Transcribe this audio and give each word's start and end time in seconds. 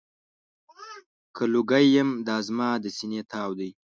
که 1.35 1.43
لوګی 1.53 1.85
یم، 1.95 2.09
دا 2.27 2.37
زما 2.47 2.69
د 2.83 2.85
سینې 2.97 3.21
تاو 3.31 3.51
دی. 3.59 3.69